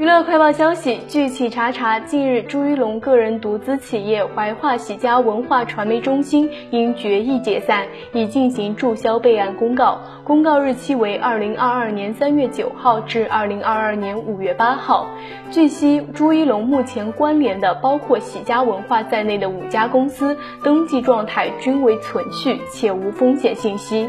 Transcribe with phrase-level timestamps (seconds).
[0.00, 15.06] 娱乐快报消息：据企查查，近日朱一龙个人独资企业怀化喜家文化传媒中心因决议解散，已进行注销备案公告，公告日期为二零二二年三月九号至二零二二年五月八号。
[15.50, 24.08] 据悉，朱一龙目前关联的包括喜家文化在内的五家公司登记状态均为存续，且无风险信息。